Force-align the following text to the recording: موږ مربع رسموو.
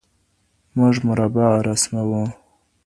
موږ 0.77 0.95
مربع 1.07 1.49
رسموو. 1.67 2.23